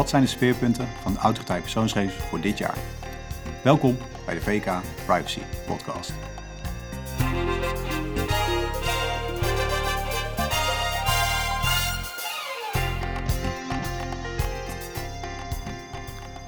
wat 0.00 0.08
zijn 0.08 0.22
de 0.22 0.28
speerpunten 0.28 0.88
van 1.02 1.12
de 1.12 1.18
autoriteit 1.18 1.62
persoonsgegevens 1.62 2.24
voor 2.24 2.40
dit 2.40 2.58
jaar? 2.58 2.78
Welkom 3.64 3.96
bij 4.26 4.34
de 4.34 4.40
VK 4.40 4.64
Privacy 5.06 5.40
Podcast. 5.66 6.12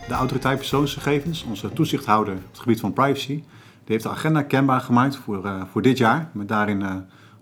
De 0.08 0.14
autoriteit 0.14 0.56
persoonsgegevens, 0.56 1.44
onze 1.44 1.72
toezichthouder 1.72 2.34
op 2.34 2.50
het 2.50 2.58
gebied 2.58 2.80
van 2.80 2.92
privacy, 2.92 3.26
die 3.26 3.44
heeft 3.84 4.02
de 4.02 4.10
agenda 4.10 4.42
kenbaar 4.42 4.80
gemaakt 4.80 5.16
voor, 5.16 5.44
uh, 5.44 5.62
voor 5.70 5.82
dit 5.82 5.98
jaar. 5.98 6.30
Met 6.32 6.48
daarin 6.48 6.80
uh, 6.80 6.94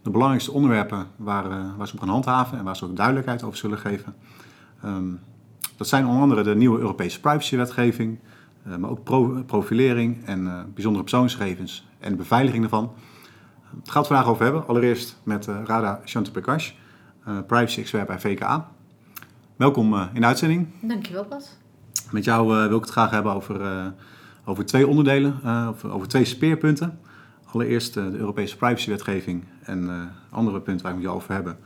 de 0.02 0.10
belangrijkste 0.10 0.52
onderwerpen 0.52 1.06
waar, 1.16 1.50
uh, 1.50 1.84
ze 1.84 1.92
op 1.92 2.00
gaan 2.00 2.08
handhaven 2.08 2.58
en 2.58 2.64
waar 2.64 2.76
ze 2.76 2.84
ook 2.84 2.96
duidelijkheid 2.96 3.42
over 3.42 3.58
zullen 3.58 3.78
geven. 3.78 4.14
Um, 4.84 5.20
dat 5.80 5.88
zijn 5.88 6.06
onder 6.06 6.22
andere 6.22 6.42
de 6.42 6.54
nieuwe 6.54 6.78
Europese 6.78 7.20
privacywetgeving, 7.20 8.18
uh, 8.66 8.76
maar 8.76 8.90
ook 8.90 9.02
pro 9.02 9.42
profilering 9.46 10.24
en 10.24 10.44
uh, 10.44 10.62
bijzondere 10.74 11.04
persoonsgegevens 11.04 11.86
en 11.98 12.10
de 12.10 12.16
beveiliging 12.16 12.60
daarvan. 12.60 12.92
Het 13.78 13.90
gaat 13.90 14.06
vandaag 14.06 14.26
over 14.26 14.44
hebben. 14.44 14.66
Allereerst 14.66 15.20
met 15.22 15.46
uh, 15.46 15.56
Radha 15.64 16.00
Chantaprakash, 16.04 16.72
privacy-expert 17.46 18.06
bij 18.06 18.20
VKA. 18.20 18.68
Welkom 19.56 19.94
in 20.12 20.20
de 20.20 20.26
uitzending. 20.26 20.68
Dankjewel, 20.80 21.24
Bas. 21.24 21.56
Met 22.10 22.24
jou 22.24 22.46
wil 22.68 22.76
ik 22.76 22.82
het 22.82 22.90
graag 22.90 23.10
hebben 23.10 23.32
over, 23.32 23.92
over 24.44 24.66
twee 24.66 24.86
onderdelen, 24.86 25.44
over, 25.68 25.92
over 25.92 26.08
twee 26.08 26.24
speerpunten. 26.24 26.98
Allereerst 27.52 27.94
de 27.94 28.10
Europese 28.12 28.56
privacywetgeving 28.56 29.44
en 29.62 29.88
het 29.88 30.10
andere 30.30 30.60
punt 30.60 30.82
waar 30.82 30.90
ik 30.90 30.96
met 30.96 31.06
jou 31.06 31.16
over 31.16 31.32
hebben 31.34 31.56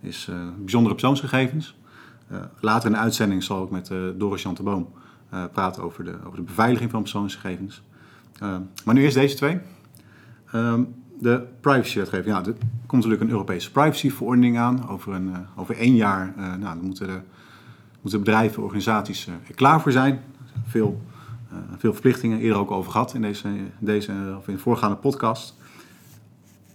is 0.00 0.30
bijzondere 0.58 0.94
persoonsgegevens. 0.94 1.76
Uh, 2.32 2.38
later 2.60 2.86
in 2.86 2.92
de 2.92 2.98
uitzending 2.98 3.42
zal 3.42 3.64
ik 3.64 3.70
met 3.70 3.90
uh, 3.90 3.98
Doris 4.16 4.42
Jan 4.42 4.54
de 4.54 4.62
Boom 4.62 4.88
uh, 5.34 5.44
praten 5.52 5.82
over 5.82 6.04
de, 6.04 6.16
over 6.24 6.38
de 6.38 6.44
beveiliging 6.44 6.90
van 6.90 7.00
persoonsgegevens. 7.00 7.82
maar 8.84 8.94
nu 8.94 9.02
eerst 9.02 9.14
deze 9.14 9.36
twee. 9.36 9.60
Um, 10.54 10.94
de 11.18 11.46
privacywetgeving. 11.60 12.36
Ja, 12.36 12.44
er 12.44 12.56
komt 12.86 12.92
natuurlijk 12.92 13.20
een 13.20 13.30
Europese 13.30 13.70
privacyverordening 13.70 14.58
aan. 14.58 14.88
Over, 14.88 15.12
een, 15.12 15.34
over 15.56 15.76
één 15.76 15.94
jaar 15.94 16.34
nou, 16.58 16.82
moeten, 16.82 17.06
de, 17.06 17.20
moeten 18.00 18.18
bedrijven, 18.18 18.62
organisaties 18.62 19.26
er 19.26 19.54
klaar 19.54 19.80
voor 19.80 19.92
zijn. 19.92 20.20
Veel, 20.66 21.02
veel 21.76 21.92
verplichtingen, 21.92 22.38
eerder 22.38 22.58
ook 22.58 22.70
over 22.70 22.90
gehad 22.90 23.14
in 23.14 23.22
deze, 23.22 23.48
deze 23.78 24.12
of 24.38 24.48
in 24.48 24.54
de 24.54 24.60
voorgaande 24.60 24.96
podcast. 24.96 25.56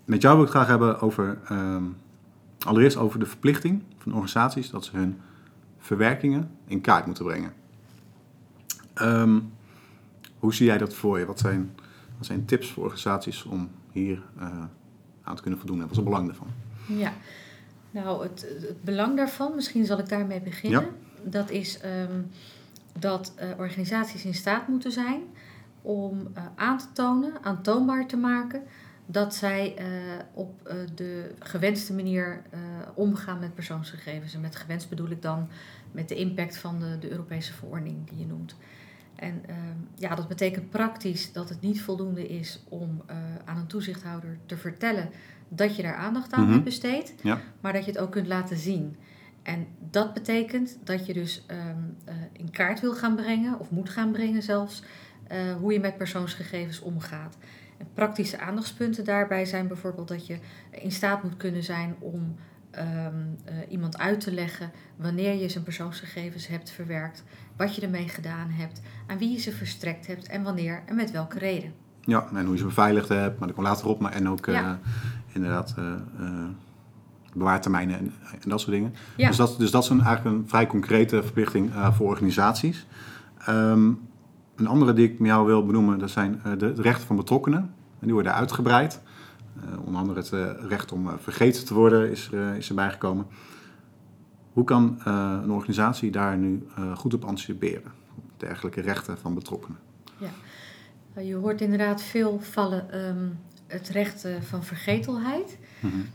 Met 0.06 0.22
jou 0.22 0.36
wil 0.36 0.46
ik 0.46 0.54
het 0.54 0.62
graag 0.62 0.70
hebben 0.70 1.02
over, 1.02 1.38
um, 1.52 1.96
allereerst 2.66 2.98
over 2.98 3.20
de 3.20 3.26
verplichting 3.26 3.84
van 3.98 4.12
organisaties 4.12 4.70
dat 4.70 4.86
ze 4.86 4.98
hun 4.98 5.18
verwerkingen 5.90 6.52
in 6.66 6.82
kaart 6.82 7.06
moeten 7.06 7.26
brengen. 7.26 7.54
Um, 9.02 9.54
hoe 10.40 10.54
zie 10.54 10.66
jij 10.66 10.78
dat 10.78 10.94
voor 10.94 11.20
je? 11.20 11.26
Wat 11.26 11.40
zijn, 11.40 11.76
wat 12.18 12.26
zijn 12.26 12.46
tips 12.46 12.72
voor 12.72 12.84
organisaties 12.84 13.44
om 13.44 13.70
hier 13.92 14.22
uh, 14.40 14.64
aan 15.24 15.36
te 15.36 15.42
kunnen 15.42 15.60
voldoen? 15.60 15.78
En 15.78 15.82
wat 15.82 15.92
is 15.92 15.98
het 15.98 16.06
belang 16.06 16.26
daarvan? 16.26 16.48
Ja, 16.86 17.14
nou, 17.92 18.24
het, 18.24 18.42
het 18.42 18.84
belang 18.84 19.18
daarvan, 19.18 19.56
misschien 19.56 19.86
zal 19.86 20.00
ik 20.00 20.10
daarmee 20.10 20.42
beginnen. 20.42 20.82
Ja. 20.82 20.90
Dat 21.24 21.50
is 21.50 21.80
um, 22.10 22.30
dat 23.00 23.34
uh, 23.40 23.50
organisaties 23.58 24.26
in 24.26 24.34
staat 24.34 24.68
moeten 24.68 24.92
zijn 24.92 25.22
om 25.82 26.28
uh, 26.38 26.44
aan 26.56 26.78
te 26.78 26.92
tonen, 26.94 27.34
aantoonbaar 27.42 28.08
te 28.08 28.18
maken 28.18 28.64
dat 29.12 29.36
zij 29.36 29.76
uh, 29.80 29.86
op 30.34 30.68
uh, 30.68 30.74
de 30.96 31.32
gewenste 31.40 31.94
manier 31.94 32.42
uh, 32.54 32.60
omgaan 32.94 33.40
met 33.40 33.54
persoonsgegevens. 33.54 34.34
En 34.34 34.42
met 34.42 34.56
gewenst 34.56 34.90
bedoel 34.90 35.10
ik 35.10 35.22
dan 35.22 35.50
met 35.92 36.10
de 36.10 36.16
impact 36.16 36.58
van 36.58 36.80
de, 36.80 36.98
de 37.00 37.12
Europese 37.12 37.54
verordening 37.54 38.10
die 38.10 38.20
je 38.20 38.26
noemt. 38.26 38.56
En 39.16 39.42
ja, 39.96 40.16
dat 40.16 40.28
betekent 40.28 40.70
praktisch 40.70 41.32
dat 41.32 41.50
het 41.50 41.62
niet 41.62 41.82
voldoende 41.82 42.28
is 42.28 42.64
om 42.70 43.02
aan 43.46 43.58
een 43.58 43.68
toezichthouder 43.68 44.38
te 44.46 44.58
vertellen 44.58 45.10
dat 45.48 45.76
je 45.76 45.82
daar 45.82 45.96
aandacht 45.96 46.34
aan 46.34 46.40
mm 46.40 46.46
-hmm. 46.46 46.54
hebt 46.54 46.66
besteed, 46.66 47.14
ja. 47.22 47.42
maar 47.62 47.74
dat 47.74 47.86
je 47.86 47.92
het 47.92 48.00
ook 48.00 48.12
kunt 48.12 48.28
laten 48.28 48.58
zien. 48.58 48.96
En 49.44 49.68
dat 49.92 50.14
betekent 50.14 50.78
dat 50.84 51.06
je 51.06 51.14
dus 51.14 51.46
um, 51.52 51.98
in 52.32 52.52
kaart 52.52 52.80
wil 52.80 52.94
gaan 52.94 53.16
brengen, 53.16 53.60
of 53.60 53.70
moet 53.72 53.90
gaan 53.90 54.12
brengen 54.12 54.44
zelfs, 54.44 54.84
hoe 55.60 55.74
je 55.74 55.80
met 55.80 55.98
persoonsgegevens 55.98 56.80
omgaat. 56.80 57.38
En 57.80 57.88
praktische 57.94 58.40
aandachtspunten 58.40 59.06
daarbij 59.06 59.46
zijn 59.46 59.68
bijvoorbeeld 59.68 60.08
dat 60.08 60.28
je 60.28 60.40
in 60.72 60.92
staat 60.92 61.24
moet 61.24 61.38
kunnen 61.38 61.64
zijn 61.64 61.96
om 62.00 62.36
um, 62.78 63.38
uh, 63.50 63.72
iemand 63.72 63.98
uit 63.98 64.20
te 64.20 64.34
leggen 64.34 64.72
wanneer 64.96 65.34
je 65.34 65.50
zijn 65.50 65.64
persoonsgegevens 65.64 66.48
hebt 66.48 66.72
verwerkt, 66.72 67.24
wat 67.58 67.76
je 67.76 67.82
ermee 67.82 68.08
gedaan 68.08 68.50
hebt, 68.50 68.82
aan 69.08 69.18
wie 69.18 69.32
je 69.32 69.40
ze 69.40 69.52
verstrekt 69.52 70.08
hebt 70.08 70.28
en 70.28 70.44
wanneer 70.44 70.84
en 70.86 70.96
met 70.96 71.12
welke 71.12 71.40
reden. 71.40 71.74
Ja, 72.02 72.28
en 72.34 72.44
hoe 72.44 72.54
je 72.54 72.60
ze 72.60 72.66
beveiligd 72.66 73.10
hebt, 73.10 73.40
maar 73.40 73.48
dat 73.48 73.58
komt 73.58 73.68
later 73.68 73.88
op, 73.88 74.00
maar 74.00 74.12
en 74.12 74.30
ook 74.30 74.46
ja. 74.46 74.64
uh, 74.64 74.72
inderdaad 75.34 75.76
uh, 75.80 75.94
bewaartermijnen 77.34 77.98
en, 77.98 78.14
en, 78.42 78.50
dat 78.50 78.60
soort 78.60 78.72
dingen. 78.72 78.94
Ja. 79.16 79.28
Dus, 79.28 79.38
dat, 79.38 79.56
dus 79.58 79.72
dat 79.72 79.84
is 79.84 79.90
een, 79.90 80.02
eigenlijk 80.02 80.36
een 80.36 80.48
vrij 80.48 80.68
concrete 80.68 81.24
verplichting 81.24 81.72
voor 81.94 82.08
organisaties. 82.08 82.88
Um, 83.50 84.09
een 84.60 84.68
andere 84.68 84.94
die 84.94 85.10
ik 85.12 85.20
met 85.20 85.30
jou 85.30 85.46
wil 85.46 85.66
benoemen, 85.66 86.00
dat 86.00 86.10
zijn 86.10 86.42
uh, 86.46 86.58
de 86.58 86.74
rechten 86.74 87.08
van 87.08 87.16
betrokkenen. 87.16 87.60
En 88.00 88.06
die 88.06 88.14
worden 88.14 88.34
uitgebreid. 88.34 89.02
Uh, 89.58 89.86
onder 89.86 90.02
andere 90.02 90.20
het 90.20 90.32
uh, 90.32 90.70
recht 90.70 90.92
om 90.92 91.10
vergeten 91.20 91.66
te 91.66 91.74
worden 91.74 92.12
is, 92.12 92.30
is 92.58 92.70
erbij 92.70 92.92
gekomen. 92.92 93.26
Hoe 94.54 94.64
kan 94.64 95.00
een 95.06 95.52
organisatie 95.52 96.12
daar 96.12 96.38
nu 96.38 96.68
goed 96.96 97.14
op 97.14 97.26
anticiperen? 97.26 97.92
Dergelijke 98.38 98.82
rechten 98.82 99.18
van 99.18 99.34
betrokkenen. 99.34 99.78
Ja, 100.18 101.22
je 101.22 101.36
hoort 101.36 101.62
inderdaad 101.62 102.02
veel 102.02 102.40
vallen 102.42 103.08
um, 103.08 103.40
het 103.68 103.90
recht 103.90 104.28
van 104.40 104.64
vergetelheid. 104.64 105.58
Mm 105.80 105.92
-hmm. 105.92 106.06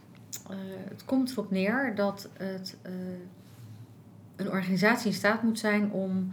het 0.88 1.04
komt 1.04 1.30
erop 1.30 1.50
neer 1.50 1.92
dat 1.94 2.28
het, 2.36 2.76
een 4.36 4.50
organisatie 4.50 5.06
in 5.06 5.16
staat 5.16 5.42
moet 5.42 5.58
zijn 5.58 5.90
om 5.90 6.32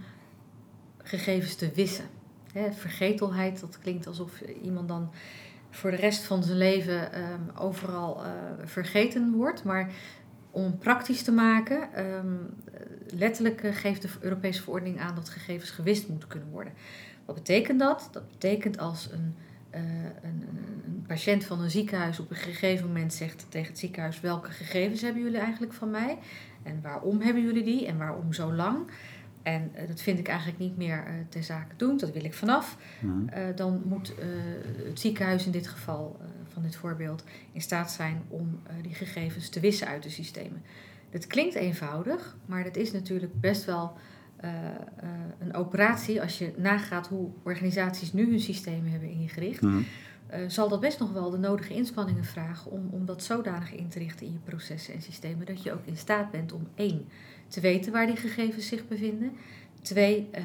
gegevens 1.02 1.54
te 1.54 1.70
wissen. 1.74 2.04
He, 2.52 2.72
vergetelheid, 2.72 3.60
dat 3.60 3.78
klinkt 3.78 4.06
alsof 4.06 4.40
iemand 4.40 4.88
dan 4.88 5.10
voor 5.70 5.90
de 5.90 5.96
rest 5.96 6.22
van 6.22 6.42
zijn 6.42 6.58
leven 6.58 7.20
um, 7.20 7.50
overal 7.56 8.24
uh, 8.24 8.30
vergeten 8.64 9.32
wordt. 9.32 9.64
Maar 9.64 9.90
om 10.50 10.78
praktisch 10.78 11.22
te 11.22 11.32
maken, 11.32 12.04
um, 12.16 12.54
letterlijk 13.14 13.62
uh, 13.62 13.74
geeft 13.74 14.02
de 14.02 14.08
Europese 14.20 14.62
verordening 14.62 15.00
aan 15.00 15.14
dat 15.14 15.28
gegevens 15.28 15.70
gewist 15.70 16.08
moeten 16.08 16.28
kunnen 16.28 16.48
worden. 16.50 16.72
Wat 17.24 17.34
betekent 17.34 17.78
dat? 17.78 18.08
Dat 18.12 18.28
betekent 18.28 18.78
als 18.78 19.08
een, 19.12 19.34
uh, 19.74 19.80
een, 20.22 20.48
een 20.86 21.04
patiënt 21.06 21.44
van 21.44 21.60
een 21.60 21.70
ziekenhuis 21.70 22.20
op 22.20 22.30
een 22.30 22.36
gegeven 22.36 22.86
moment 22.86 23.14
zegt 23.14 23.46
tegen 23.48 23.68
het 23.68 23.78
ziekenhuis: 23.78 24.20
welke 24.20 24.50
gegevens 24.50 25.00
hebben 25.00 25.22
jullie 25.22 25.38
eigenlijk 25.38 25.72
van 25.72 25.90
mij? 25.90 26.18
En 26.62 26.80
waarom 26.82 27.20
hebben 27.20 27.42
jullie 27.42 27.64
die? 27.64 27.86
En 27.86 27.98
waarom 27.98 28.32
zo 28.32 28.52
lang? 28.52 28.90
En 29.42 29.70
uh, 29.74 29.88
dat 29.88 30.00
vind 30.00 30.18
ik 30.18 30.28
eigenlijk 30.28 30.58
niet 30.58 30.76
meer 30.76 31.04
uh, 31.06 31.12
ter 31.28 31.42
zake 31.42 31.74
doen, 31.76 31.96
dat 31.96 32.12
wil 32.12 32.24
ik 32.24 32.34
vanaf. 32.34 32.76
Mm 33.00 33.28
uh, 33.36 33.56
dan 33.56 33.82
moet 33.84 34.14
het 34.86 35.00
ziekenhuis 35.00 35.46
in 35.46 35.52
dit 35.52 35.68
geval 35.68 36.20
van 36.48 36.62
dit 36.62 36.76
voorbeeld 36.76 37.24
in 37.52 37.60
staat 37.60 37.90
zijn 37.90 38.22
om 38.28 38.60
die 38.82 38.94
gegevens 38.94 39.48
te 39.48 39.60
wissen 39.60 39.86
uit 39.86 40.02
de 40.02 40.10
systemen. 40.10 40.62
Dat 41.10 41.26
klinkt 41.26 41.54
eenvoudig, 41.54 42.36
maar 42.46 42.64
dat 42.64 42.76
is 42.76 42.92
natuurlijk 42.92 43.40
best 43.40 43.64
wel 43.64 43.96
een 45.38 45.54
operatie 45.54 46.22
als 46.22 46.38
je 46.38 46.52
nagaat 46.56 47.08
hoe 47.08 47.30
organisaties 47.42 48.12
nu 48.12 48.30
hun 48.30 48.40
systemen 48.40 48.90
hebben 48.90 49.08
ingericht. 49.08 49.60
Mm 49.60 49.84
zal 50.46 50.68
dat 50.68 50.80
best 50.80 50.98
nog 50.98 51.12
wel 51.12 51.30
de 51.30 51.38
nodige 51.38 51.74
inspanningen 51.74 52.24
vragen 52.24 52.70
om, 52.70 52.88
om 52.90 53.06
dat 53.06 53.22
zodanig 53.22 53.72
in 53.72 53.88
te 53.88 53.98
richten 53.98 54.26
in 54.26 54.32
je 54.32 54.38
processen 54.38 54.94
en 54.94 55.02
systemen 55.02 55.46
dat 55.46 55.62
je 55.62 55.72
ook 55.72 55.84
in 55.84 55.96
staat 55.96 56.30
bent 56.30 56.52
om 56.52 56.68
één 56.74 57.08
te 57.48 57.60
weten 57.60 57.92
waar 57.92 58.06
die 58.06 58.16
gegevens 58.16 58.66
zich 58.66 58.88
bevinden. 58.88 59.32
Twee, 59.82 60.30
uh, 60.34 60.44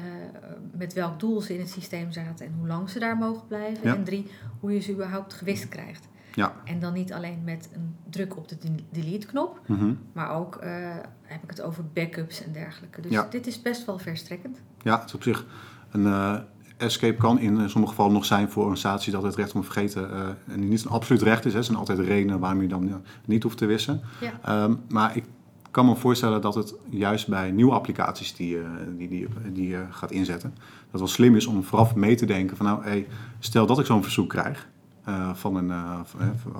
met 0.72 0.92
welk 0.92 1.20
doel 1.20 1.40
ze 1.40 1.54
in 1.54 1.60
het 1.60 1.70
systeem 1.70 2.12
zaten 2.12 2.46
en 2.46 2.54
hoe 2.58 2.66
lang 2.66 2.90
ze 2.90 2.98
daar 2.98 3.16
mogen 3.16 3.46
blijven. 3.46 3.88
Ja. 3.88 3.94
En 3.94 4.04
drie, 4.04 4.30
hoe 4.60 4.72
je 4.72 4.80
ze 4.80 4.92
überhaupt 4.92 5.34
gewist 5.34 5.68
krijgt. 5.68 6.08
Ja. 6.34 6.54
En 6.64 6.78
dan 6.78 6.92
niet 6.92 7.12
alleen 7.12 7.44
met 7.44 7.68
een 7.74 7.96
druk 8.10 8.36
op 8.36 8.48
de 8.48 8.56
delete-knop, 8.90 9.60
mm 9.66 9.78
-hmm. 9.78 9.98
maar 10.12 10.30
ook 10.30 10.58
uh, 10.64 10.96
heb 11.22 11.42
ik 11.42 11.50
het 11.50 11.60
over 11.60 11.84
backups 11.92 12.44
en 12.44 12.52
dergelijke. 12.52 13.00
Dus 13.00 13.10
Ja. 13.10 13.26
dit 13.30 13.46
is 13.46 13.62
best 13.62 13.84
wel 13.84 13.98
verstrekkend. 13.98 14.60
Ja, 14.82 14.98
het 14.98 15.08
is 15.08 15.14
op 15.14 15.22
zich 15.22 15.46
een 15.90 16.02
uh, 16.02 16.38
escape 16.78 17.16
kan 17.16 17.38
in 17.38 17.70
sommige 17.70 17.92
gevallen 17.92 18.12
nog 18.12 18.24
zijn 18.24 18.50
voor 18.50 18.62
organisaties 18.62 19.12
dat 19.12 19.22
het 19.22 19.34
recht 19.34 19.52
om 19.52 19.64
vergeten 19.64 20.10
uh, 20.10 20.54
en 20.54 20.68
niet 20.68 20.84
een 20.84 20.90
absoluut 20.90 21.22
recht 21.22 21.44
is. 21.44 21.52
Hè. 21.52 21.58
Er 21.58 21.64
zijn 21.64 21.78
altijd 21.78 21.98
redenen 21.98 22.40
waarom 22.40 22.62
je 22.62 22.68
dan 22.68 23.02
niet 23.24 23.42
hoeft 23.42 23.58
te 23.58 23.66
wissen. 23.66 24.00
Ja. 24.20 24.64
Um, 24.64 24.80
maar 24.88 25.16
ik 25.16 25.24
kan 25.70 25.86
me 25.86 25.96
voorstellen 25.96 26.40
dat 26.40 26.54
het 26.54 26.74
juist 26.88 27.28
bij 27.28 27.50
nieuwe 27.50 27.72
applicaties 27.72 28.34
die 28.34 28.48
je 28.48 28.64
die, 28.96 29.08
die, 29.08 29.28
die 29.52 29.68
je 29.68 29.84
gaat 29.90 30.10
inzetten, 30.10 30.52
dat 30.54 30.90
het 30.90 31.00
wel 31.00 31.08
slim 31.08 31.36
is 31.36 31.46
om 31.46 31.64
vooraf 31.64 31.94
mee 31.94 32.14
te 32.14 32.26
denken 32.26 32.56
van 32.56 32.66
nou, 32.66 32.82
hey, 32.82 33.06
stel 33.38 33.66
dat 33.66 33.78
ik 33.78 33.86
zo'n 33.86 34.02
verzoek 34.02 34.28
krijg 34.28 34.68
uh, 35.08 35.34
van, 35.34 35.56
een, 35.56 35.68
uh, 35.68 36.00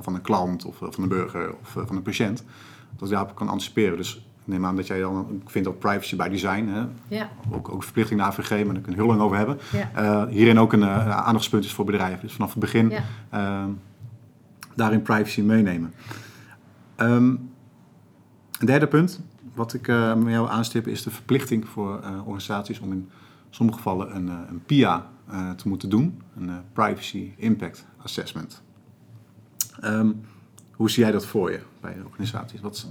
van 0.00 0.14
een 0.14 0.20
klant 0.20 0.64
of 0.64 0.76
van 0.76 1.02
een 1.02 1.08
burger 1.08 1.54
of 1.60 1.68
van 1.86 1.96
een 1.96 2.02
patiënt, 2.02 2.44
dat 2.96 3.08
ik 3.08 3.14
daarop 3.14 3.34
kan 3.34 3.48
anticiperen. 3.48 3.96
Dus 3.96 4.27
neem 4.48 4.66
aan 4.66 4.76
dat 4.76 4.86
jij 4.86 5.00
dan 5.00 5.42
vindt 5.46 5.68
dat 5.68 5.78
privacy 5.78 6.16
by 6.16 6.28
design, 6.28 6.66
hè, 6.66 6.82
Ja, 7.16 7.28
ook, 7.50 7.68
ook 7.72 7.82
verplichting 7.82 8.20
naar 8.20 8.28
AVG, 8.28 8.50
maar 8.50 8.74
daar 8.74 8.82
kunnen 8.82 8.84
we 8.84 8.96
heel 8.96 9.06
lang 9.06 9.20
over 9.20 9.36
hebben. 9.36 9.58
ja. 9.72 9.90
Eh, 9.94 10.28
hierin 10.28 10.58
ook 10.58 10.72
een 10.72 10.82
eh, 10.82 11.10
aandachtspunt 11.10 11.64
is 11.64 11.72
voor 11.72 11.84
bedrijven. 11.84 12.20
Dus 12.20 12.32
vanaf 12.32 12.50
het 12.50 12.60
begin 12.60 12.90
ja. 12.90 13.02
ehm, 13.30 13.70
daarin 14.74 15.02
privacy 15.02 15.40
meenemen. 15.40 15.94
Ehm, 16.96 17.34
een 18.58 18.66
derde 18.66 18.86
punt, 18.86 19.20
wat 19.54 19.74
ik 19.74 19.88
eh, 19.88 20.14
met 20.14 20.32
jou 20.32 20.48
aanstip, 20.48 20.86
is 20.86 21.02
de 21.02 21.10
verplichting 21.10 21.68
voor 21.68 22.00
organisaties 22.24 22.80
om 22.80 22.92
in 22.92 23.08
sommige 23.50 23.78
gevallen 23.78 24.16
een, 24.16 24.28
een 24.28 24.62
PIA 24.66 25.06
te 25.56 25.68
moeten 25.68 25.88
doen, 25.88 26.22
een 26.36 26.50
Privacy 26.72 27.32
Impact 27.36 27.86
Assessment. 28.02 28.62
Ehm, 29.80 30.10
hoe 30.78 30.90
zie 30.90 31.02
jij 31.02 31.12
dat 31.12 31.26
voor 31.26 31.50
je 31.50 31.60
bij 31.80 31.96
organisaties? 32.04 32.60
Wat, 32.60 32.86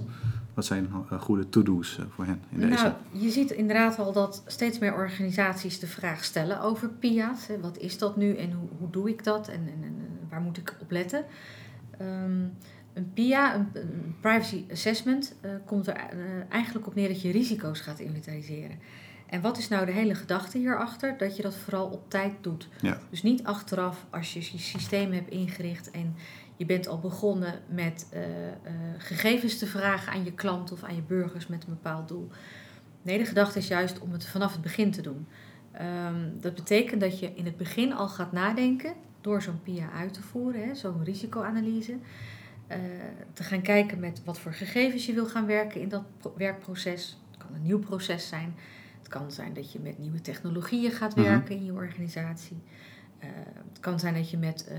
wat 0.54 0.64
zijn 0.64 0.88
eh, 1.10 1.20
goede 1.20 1.48
to-do's 1.48 1.98
eh, 1.98 2.04
voor 2.08 2.24
hen 2.24 2.40
in 2.48 2.60
deze? 2.60 2.82
Nou, 2.82 2.94
je 3.12 3.30
ziet 3.30 3.50
inderdaad 3.50 3.98
al 3.98 4.12
dat 4.12 4.42
steeds 4.46 4.78
meer 4.78 4.94
organisaties 4.94 5.78
de 5.78 5.86
vraag 5.86 6.24
stellen 6.24 6.60
over 6.60 6.88
PIA's. 6.88 7.46
Wat 7.60 7.78
is 7.78 7.98
dat 7.98 8.16
nu 8.16 8.36
en 8.36 8.52
hoe, 8.52 8.68
hoe 8.78 8.90
doe 8.90 9.08
ik 9.08 9.24
dat 9.24 9.48
en, 9.48 9.60
en, 9.60 9.82
en 9.82 10.08
waar 10.30 10.40
moet 10.40 10.56
ik 10.56 10.76
op 10.80 10.90
letten? 10.90 11.24
Ehm, 11.98 12.40
een 12.94 13.12
PIA, 13.14 13.54
een, 13.54 13.68
een 13.72 14.16
privacy 14.20 14.64
assessment, 14.70 15.34
eh, 15.40 15.50
komt 15.64 15.86
er 15.86 15.96
eigenlijk 16.48 16.86
op 16.86 16.94
neer 16.94 17.08
dat 17.08 17.22
je 17.22 17.30
risico's 17.30 17.80
gaat 17.80 17.98
inventariseren. 17.98 18.78
En 19.26 19.40
wat 19.40 19.58
is 19.58 19.68
nou 19.68 19.86
de 19.86 19.92
hele 19.92 20.14
gedachte 20.14 20.58
hierachter? 20.58 21.18
Dat 21.18 21.36
je 21.36 21.42
dat 21.42 21.56
vooral 21.56 21.86
op 21.86 22.10
tijd 22.10 22.34
doet. 22.40 22.68
Ja. 22.80 22.98
Dus 23.10 23.22
niet 23.22 23.44
achteraf 23.44 24.06
als 24.10 24.32
je 24.32 24.38
je 24.38 24.58
systeem 24.58 25.12
hebt 25.12 25.30
ingericht 25.30 25.90
en 25.90 26.14
je 26.58 26.66
bent 26.66 26.88
al 26.88 26.98
begonnen 26.98 27.54
met 27.68 28.06
eh, 28.10 28.46
eh, 28.48 28.52
gegevens 28.98 29.58
te 29.58 29.66
vragen 29.66 30.12
aan 30.12 30.24
je 30.24 30.32
klant 30.32 30.72
of 30.72 30.82
aan 30.82 30.94
je 30.94 31.02
burgers 31.02 31.46
met 31.46 31.62
een 31.62 31.68
bepaald 31.72 32.08
doel. 32.08 32.28
Nee, 33.02 33.18
de 33.18 33.24
gedachte 33.24 33.58
is 33.58 33.68
juist 33.68 33.98
om 34.00 34.12
het 34.12 34.26
vanaf 34.26 34.52
het 34.52 34.62
begin 34.62 34.90
te 34.90 35.02
doen. 35.02 35.26
Ehm, 35.72 36.28
dat 36.40 36.54
betekent 36.54 37.00
dat 37.00 37.18
je 37.18 37.32
in 37.34 37.44
het 37.44 37.56
begin 37.56 37.92
al 37.92 38.08
gaat 38.08 38.32
nadenken 38.32 38.92
door 39.20 39.42
zo'n 39.42 39.62
PIA 39.62 39.90
uit 39.92 40.12
te 40.14 40.22
voeren, 40.22 40.76
zo'n 40.76 41.04
risicoanalyse. 41.04 41.96
eh, 42.66 42.78
te 43.32 43.42
gaan 43.42 43.60
kijken 43.62 43.98
met 44.00 44.22
wat 44.24 44.38
voor 44.38 44.52
gegevens 44.52 45.06
je 45.06 45.12
wil 45.12 45.26
gaan 45.26 45.46
werken 45.46 45.80
in 45.80 45.88
dat 45.88 46.02
pro- 46.18 46.34
werkproces. 46.36 47.18
Het 47.30 47.38
kan 47.46 47.54
een 47.54 47.62
nieuw 47.62 47.78
proces 47.78 48.28
zijn. 48.28 48.54
Het 48.98 49.08
kan 49.08 49.32
zijn 49.32 49.52
dat 49.54 49.72
je 49.72 49.78
met 49.80 49.98
nieuwe 49.98 50.20
technologieën 50.20 50.90
gaat 50.90 51.16
Mhm. 51.16 51.24
werken 51.26 51.56
in 51.56 51.64
je 51.64 51.72
organisatie. 51.72 52.56
Het 53.68 53.80
kan 53.80 53.98
zijn 53.98 54.14
dat 54.14 54.30
je 54.30 54.36
met 54.38 54.70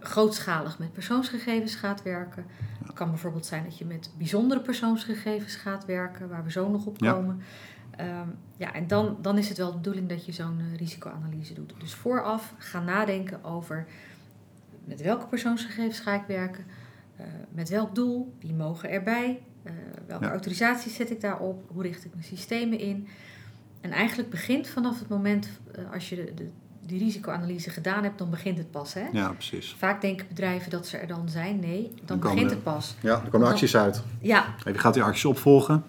grootschalig 0.00 0.78
met 0.78 0.92
persoonsgegevens 0.92 1.74
gaat 1.74 2.02
werken. 2.02 2.44
Het 2.84 2.92
kan 2.92 3.08
bijvoorbeeld 3.10 3.46
zijn 3.46 3.64
dat 3.64 3.78
je 3.78 3.84
met 3.84 4.10
bijzondere 4.18 4.60
persoonsgegevens 4.60 5.54
gaat 5.56 5.84
werken, 5.84 6.28
waar 6.28 6.44
we 6.44 6.50
zo 6.50 6.68
nog 6.70 6.86
op 6.86 6.98
Ja. 7.00 7.12
komen. 7.12 7.42
Ehm, 7.96 8.28
ja, 8.56 8.72
en 8.72 8.86
dan, 8.86 9.16
dan 9.20 9.38
is 9.38 9.48
het 9.48 9.58
wel 9.58 9.70
de 9.70 9.76
bedoeling 9.76 10.08
dat 10.08 10.26
je 10.26 10.32
zo'n 10.32 10.58
eh, 10.60 10.76
risicoanalyse 10.78 11.54
doet. 11.54 11.74
Dus 11.78 11.94
vooraf 11.94 12.54
gaan 12.58 12.84
nadenken 12.84 13.44
over 13.44 13.86
met 14.84 15.00
welke 15.02 15.26
persoonsgegevens 15.26 16.00
ga 16.00 16.14
ik 16.14 16.24
werken, 16.26 16.64
eh, 17.16 17.26
met 17.50 17.68
welk 17.68 17.94
doel, 17.94 18.34
wie 18.40 18.54
mogen 18.54 18.90
erbij, 18.90 19.42
eh, 19.62 19.72
welke 20.06 20.24
Ja. 20.24 20.30
autorisaties 20.30 20.94
zet 20.94 21.10
ik 21.10 21.20
daarop, 21.20 21.64
hoe 21.70 21.82
richt 21.82 22.04
ik 22.04 22.10
mijn 22.12 22.24
systemen 22.26 22.78
in. 22.78 23.08
En 23.80 23.90
eigenlijk 23.90 24.30
begint 24.30 24.68
vanaf 24.68 24.98
het 24.98 25.08
moment 25.08 25.48
eh, 25.74 25.90
als 25.92 26.08
je 26.08 26.16
de, 26.16 26.34
de, 26.34 26.48
die 26.86 26.98
risicoanalyse 26.98 27.70
gedaan 27.70 28.02
hebt, 28.02 28.18
dan 28.18 28.30
begint 28.30 28.58
het 28.58 28.70
pas. 28.70 28.94
Hè? 28.94 29.02
Ja, 29.12 29.28
precies. 29.28 29.74
Vaak 29.78 30.00
denken 30.00 30.26
bedrijven 30.28 30.70
dat 30.70 30.86
ze 30.86 30.96
er 30.96 31.06
dan 31.06 31.28
zijn. 31.28 31.58
Nee, 31.60 31.92
dan, 32.04 32.18
begint 32.18 32.48
de- 32.48 32.54
het 32.54 32.62
pas. 32.62 32.94
Ja, 33.00 33.20
er 33.24 33.30
komen 33.30 33.48
acties 33.48 33.76
uit. 33.76 34.02
Ja, 34.20 34.44
Wie 34.64 34.78
gaat 34.78 34.94
die 34.94 35.02
acties 35.02 35.24
opvolgen? 35.24 35.84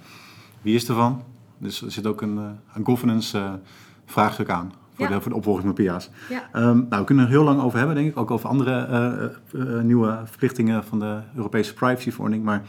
Wie 0.62 0.76
is 0.76 0.88
ervan? 0.90 1.24
Dus 1.58 1.82
er 1.82 1.92
zit 1.92 2.08
ook 2.08 2.22
een, 2.22 2.38
eh, 2.38 2.44
een 2.74 2.86
governance 2.86 3.38
eh, 3.38 3.54
vraagstuk 4.06 4.50
aan 4.50 4.74
voor, 4.94 5.06
Ja. 5.10 5.12
de, 5.16 5.22
voor 5.22 5.32
de 5.32 5.38
opvolging 5.38 5.66
van 5.66 5.74
PIA's. 5.74 6.10
ja, 6.30 6.50
Ehm, 6.52 6.78
nou, 6.78 6.90
we 7.02 7.04
kunnen 7.04 7.24
er 7.26 7.30
heel 7.30 7.44
lang 7.44 7.62
over 7.62 7.78
hebben, 7.78 7.96
denk 7.96 8.08
ik. 8.08 8.18
Ook 8.18 8.32
over 8.32 8.50
andere 8.50 8.86
eh, 9.54 9.80
nieuwe 9.82 10.22
verplichtingen 10.26 10.84
van 10.84 11.00
de 11.00 11.20
Europese 11.36 11.74
privacyverordening. 11.74 12.44
Maar 12.46 12.62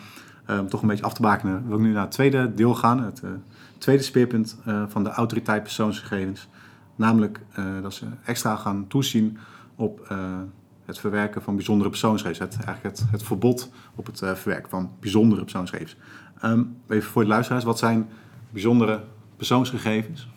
ehm, 0.46 0.66
toch 0.66 0.82
een 0.82 0.88
beetje 0.88 1.04
af 1.04 1.14
te 1.14 1.22
bakenen 1.22 1.66
wil 1.68 1.76
ik 1.76 1.82
nu 1.82 1.92
naar 1.92 2.02
het 2.02 2.10
tweede 2.10 2.54
deel 2.54 2.74
gaan. 2.74 3.02
Het 3.02 3.20
eh, 3.22 3.30
tweede 3.78 4.02
speerpunt 4.02 4.56
eh, 4.64 4.82
van 4.88 5.04
de 5.04 5.10
autoriteit 5.10 5.62
persoonsgegevens. 5.62 6.48
Namelijk 6.96 7.40
eh, 7.54 7.82
dat 7.82 7.94
ze 7.94 8.06
extra 8.24 8.56
gaan 8.56 8.86
toezien 8.86 9.38
op 9.76 10.00
eh, 10.08 10.38
het 10.84 10.98
verwerken 10.98 11.42
van 11.42 11.54
bijzondere 11.56 11.90
persoonsgegevens. 11.90 12.54
Het, 12.54 12.64
eigenlijk 12.64 12.96
het, 12.96 13.10
het 13.10 13.22
verbod 13.22 13.70
op 13.94 14.06
het 14.06 14.22
eh, 14.22 14.34
verwerken 14.34 14.70
van 14.70 14.90
bijzondere 15.00 15.42
persoonsgegevens. 15.42 15.96
Ehm, 16.40 16.62
even 16.88 17.10
voor 17.10 17.22
de 17.22 17.28
luisteraars, 17.28 17.64
wat 17.64 17.78
zijn 17.78 18.08
bijzondere 18.50 19.04
persoonsgegevens? 19.36 20.28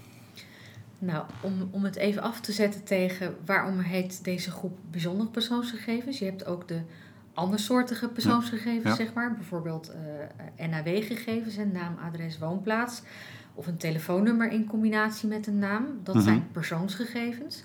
nou, 0.99 1.25
om, 1.41 1.67
om 1.71 1.83
het 1.83 1.95
even 1.95 2.21
af 2.21 2.41
te 2.41 2.51
zetten 2.51 2.83
tegen 2.83 3.35
waarom 3.45 3.79
heet 3.79 4.23
deze 4.23 4.51
groep 4.51 4.77
bijzondere 4.91 5.29
persoonsgegevens. 5.29 6.19
Je 6.19 6.25
hebt 6.25 6.45
ook 6.45 6.67
de 6.67 6.81
andersoortige 7.33 8.07
persoonsgegevens, 8.07 8.83
Ja. 8.83 8.95
zeg 8.95 9.13
maar. 9.13 9.33
Bijvoorbeeld 9.33 9.91
eh 10.57 10.67
NAW-gegevens, 10.69 11.57
naam, 11.73 11.97
adres, 12.05 12.37
woonplaats. 12.37 13.01
Of 13.57 13.67
een 13.67 13.77
telefoonnummer 13.77 14.51
in 14.51 14.65
combinatie 14.67 15.27
met 15.29 15.47
een 15.47 15.59
naam. 15.59 15.85
Dat 16.03 16.15
Mhm. 16.15 16.23
zijn 16.23 16.47
persoonsgegevens. 16.51 17.63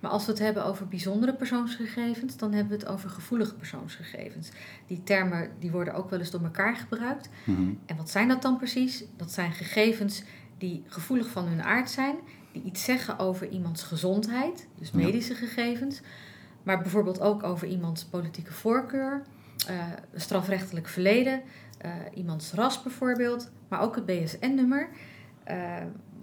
Maar 0.00 0.10
als 0.10 0.24
we 0.26 0.30
het 0.32 0.40
hebben 0.40 0.64
over 0.64 0.88
bijzondere 0.88 1.34
persoonsgegevens, 1.34 2.36
dan 2.36 2.52
hebben 2.52 2.72
we 2.78 2.84
het 2.84 2.92
over 2.92 3.10
gevoelige 3.10 3.54
persoonsgegevens. 3.54 4.48
Die 4.86 5.02
termen 5.04 5.50
die 5.58 5.70
worden 5.70 5.94
ook 5.94 6.10
wel 6.10 6.18
eens 6.18 6.30
door 6.30 6.42
elkaar 6.42 6.76
gebruikt. 6.76 7.28
Mhm. 7.44 7.70
En 7.86 7.96
wat 7.96 8.10
zijn 8.10 8.28
dat 8.28 8.42
dan 8.42 8.56
precies? 8.56 9.04
Dat 9.16 9.32
zijn 9.32 9.52
gegevens 9.52 10.22
die 10.58 10.82
gevoelig 10.86 11.28
van 11.28 11.44
hun 11.46 11.62
aard 11.62 11.90
zijn, 11.90 12.16
die 12.52 12.62
iets 12.62 12.84
zeggen 12.84 13.18
over 13.18 13.48
iemands 13.48 13.82
gezondheid, 13.82 14.66
dus 14.78 14.90
Ja. 14.90 14.96
medische 14.98 15.34
gegevens, 15.34 16.00
maar 16.62 16.80
bijvoorbeeld 16.82 17.20
ook 17.20 17.42
over 17.42 17.66
iemands 17.68 18.04
politieke 18.04 18.52
voorkeur, 18.52 19.22
eh, 19.68 19.74
strafrechtelijk 20.14 20.88
verleden, 20.88 21.42
eh, 21.78 21.90
iemands 22.14 22.52
ras 22.52 22.82
bijvoorbeeld, 22.82 23.50
maar 23.68 23.80
ook 23.80 23.94
het 23.94 24.06
BSN-nummer. 24.06 24.88
Eh, 25.46 25.56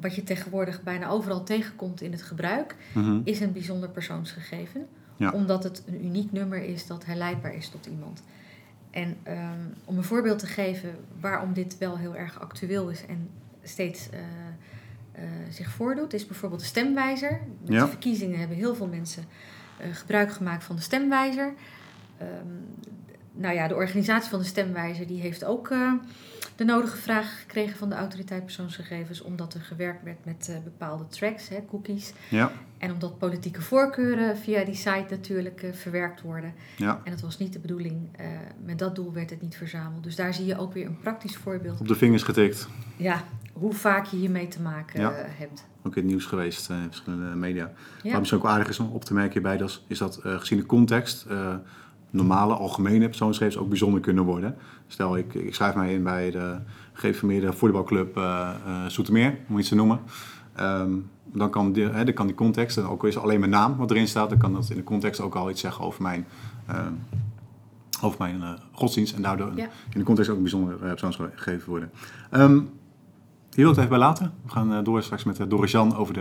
wat 0.01 0.15
je 0.15 0.23
tegenwoordig 0.23 0.83
bijna 0.83 1.07
overal 1.07 1.43
tegenkomt 1.43 2.01
in 2.01 2.11
het 2.11 2.21
gebruik, 2.21 2.75
Mhm. 2.93 3.19
is 3.23 3.39
een 3.39 3.51
bijzonder 3.51 3.89
persoonsgegeven. 3.89 4.87
Ja. 5.17 5.31
Omdat 5.31 5.63
het 5.63 5.83
een 5.87 6.05
uniek 6.05 6.31
nummer 6.31 6.63
is 6.63 6.87
dat 6.87 7.05
herleidbaar 7.05 7.53
is 7.55 7.69
tot 7.69 7.85
iemand. 7.85 8.23
En 8.91 9.17
ehm, 9.23 9.59
om 9.85 9.97
een 9.97 10.03
voorbeeld 10.03 10.39
te 10.39 10.45
geven 10.47 10.95
waarom 11.19 11.53
dit 11.53 11.77
wel 11.77 11.97
heel 11.97 12.15
erg 12.15 12.39
actueel 12.41 12.89
is 12.89 13.05
en 13.05 13.29
steeds 13.63 14.09
eh, 14.09 14.19
eh, 15.11 15.23
zich 15.49 15.69
voordoet, 15.69 16.13
is 16.13 16.25
bijvoorbeeld 16.27 16.61
de 16.61 16.67
stemwijzer. 16.67 17.39
Met 17.61 17.73
Ja. 17.73 17.83
de 17.83 17.87
verkiezingen 17.89 18.39
hebben 18.39 18.57
heel 18.57 18.75
veel 18.75 18.87
mensen 18.87 19.23
gebruik 19.91 20.31
gemaakt 20.31 20.63
van 20.63 20.75
de 20.75 20.81
stemwijzer. 20.81 21.53
Ehm, 22.17 22.29
nou 23.31 23.55
ja, 23.55 23.67
de 23.67 23.75
organisatie 23.75 24.29
van 24.29 24.39
de 24.39 24.45
stemwijzer 24.45 25.07
die 25.07 25.21
heeft 25.21 25.45
ook 25.45 25.73
de 26.55 26.63
nodige 26.63 26.97
vragen 26.97 27.37
gekregen 27.37 27.77
van 27.77 27.89
de 27.89 27.95
autoriteit 27.95 28.43
persoonsgegevens, 28.43 29.21
omdat 29.21 29.53
er 29.53 29.61
gewerkt 29.61 30.03
werd 30.03 30.25
met 30.25 30.47
eh, 30.49 30.55
bepaalde 30.63 31.07
tracks, 31.07 31.49
hè, 31.49 31.65
cookies. 31.69 32.13
Ja, 32.29 32.51
En 32.77 32.91
omdat 32.91 33.17
politieke 33.17 33.61
voorkeuren 33.61 34.37
via 34.37 34.63
die 34.65 34.75
site 34.75 35.05
natuurlijk 35.09 35.63
eh, 35.63 35.73
verwerkt 35.73 36.21
worden. 36.21 36.53
ja. 36.77 37.01
En 37.03 37.11
dat 37.11 37.21
was 37.21 37.37
niet 37.37 37.53
de 37.53 37.59
bedoeling. 37.59 38.07
eh, 38.17 38.25
met 38.65 38.79
dat 38.79 38.95
doel 38.95 39.13
werd 39.13 39.29
het 39.29 39.41
niet 39.41 39.55
verzameld. 39.57 40.03
Dus 40.03 40.15
daar 40.15 40.33
zie 40.33 40.45
je 40.45 40.57
ook 40.57 40.73
weer 40.73 40.85
een 40.85 40.99
praktisch 40.99 41.35
voorbeeld. 41.37 41.79
Op 41.79 41.87
de 41.87 41.95
vingers 41.95 42.23
getikt. 42.23 42.67
Ja, 42.97 43.23
hoe 43.53 43.73
vaak 43.73 44.05
je 44.05 44.17
hiermee 44.17 44.47
te 44.47 44.61
maken 44.61 44.99
Ja. 45.01 45.11
hebt. 45.15 45.65
Ook 45.83 45.95
in 45.95 46.01
het 46.01 46.11
nieuws 46.11 46.25
geweest 46.25 46.69
in 46.69 46.85
verschillende 46.87 47.35
media. 47.35 47.71
Ja. 48.03 48.09
Wat 48.11 48.19
misschien 48.19 48.39
ook 48.41 48.47
aardig 48.47 48.67
is 48.69 48.79
om 48.79 48.91
op 48.91 49.03
te 49.05 49.13
merken 49.13 49.33
hierbij, 49.33 49.57
dat 49.57 49.69
is, 49.69 49.83
is 49.87 49.97
dat 49.97 50.19
gezien 50.23 50.59
de 50.59 50.65
context 50.65 51.25
normale, 52.13 52.53
algemene 52.53 53.07
persoonsgegevens 53.07 53.63
ook 53.63 53.69
bijzonder 53.69 53.99
kunnen 54.01 54.23
worden. 54.23 54.55
Stel, 54.87 55.17
ik, 55.17 55.33
ik 55.33 55.55
schrijf 55.55 55.75
mij 55.75 55.93
in 55.93 56.03
bij 56.03 56.31
de 56.31 56.57
geïnformeerde 56.93 57.53
voetbalclub 57.53 58.17
eh 58.17 58.49
eh 58.65 58.85
Zoetermeer, 58.87 59.37
om 59.49 59.59
iets 59.59 59.69
te 59.69 59.75
noemen. 59.75 59.99
Ehm, 60.55 60.91
dan, 61.25 61.49
kan 61.49 61.71
die, 61.71 61.85
hè, 61.89 62.03
dan 62.05 62.13
kan 62.13 62.27
die 62.27 62.35
context, 62.35 62.77
en 62.77 62.83
ook 62.87 63.01
al 63.01 63.07
is 63.07 63.17
alleen 63.17 63.39
mijn 63.39 63.51
naam 63.51 63.75
wat 63.77 63.91
erin 63.91 64.07
staat, 64.07 64.29
dan 64.29 64.37
kan 64.37 64.53
dat 64.53 64.69
in 64.69 64.75
de 64.75 64.83
context 64.83 65.21
ook 65.21 65.35
al 65.35 65.49
iets 65.49 65.61
zeggen 65.61 65.85
over 65.85 66.01
mijn, 66.01 66.25
ehm, 66.67 66.93
over 68.01 68.17
mijn 68.19 68.41
eh, 68.41 68.49
godsdienst. 68.71 69.15
En 69.15 69.21
daardoor 69.21 69.51
Ja. 69.55 69.63
in 69.93 69.99
de 69.99 70.03
context 70.03 70.29
ook 70.29 70.35
een 70.35 70.41
bijzonder 70.43 70.73
uh, 70.81 70.89
persoonsgegeven 70.89 71.69
worden. 71.69 71.91
Ehm, 72.29 72.53
hier 72.55 72.65
wil 73.63 73.69
ik 73.69 73.75
het 73.75 73.77
even 73.77 73.89
bij 73.89 73.97
laten. 73.97 74.33
We 74.45 74.51
gaan 74.51 74.73
eh, 74.73 74.83
door 74.83 75.03
straks 75.03 75.23
met 75.23 75.39
uh, 75.39 75.47
Doris 75.49 75.71
Jan 75.71 75.95
over 75.95 76.13
de, 76.13 76.19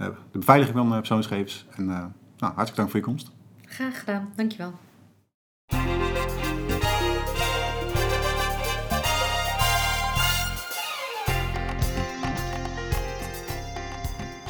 uh, 0.00 0.06
de 0.32 0.38
beveiliging 0.38 0.76
van 0.76 0.86
uh, 0.92 0.96
persoonsgegevens. 0.96 1.66
En 1.70 1.82
uh, 1.84 1.88
nou, 1.88 2.08
hartelijk 2.38 2.76
dank 2.76 2.90
voor 2.90 2.98
je 3.00 3.06
komst. 3.06 3.30
Graag 3.64 3.98
gedaan, 3.98 4.28
dankjewel. 4.36 4.72